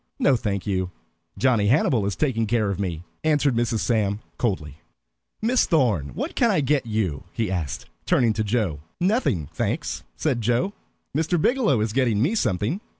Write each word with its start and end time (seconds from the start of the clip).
"No, 0.17 0.35
thank 0.35 0.65
you. 0.65 0.89
Johnny 1.37 1.67
Hannibal 1.67 2.07
is 2.07 2.15
taking 2.15 2.47
care 2.47 2.71
of 2.71 2.79
me," 2.79 3.03
answered 3.23 3.53
Mrs. 3.55 3.81
Sam, 3.81 4.19
coldly. 4.39 4.77
"Miss 5.43 5.67
Thorn, 5.67 6.15
what 6.15 6.33
can 6.35 6.49
I 6.49 6.59
get 6.59 6.87
you?" 6.87 7.25
he 7.33 7.51
asked, 7.51 7.85
turning 8.07 8.33
to 8.33 8.43
Joe. 8.43 8.79
"Nothing, 8.99 9.47
thanks," 9.53 10.01
said 10.17 10.41
Joe, 10.41 10.73
"Mr. 11.15 11.39
Biggielow 11.39 11.81
is 11.83 11.93
getting 11.93 12.19
me 12.19 12.33
something." 12.33 12.81